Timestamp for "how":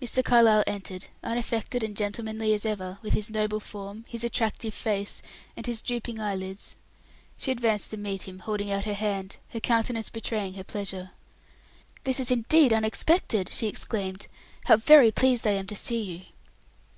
14.64-14.76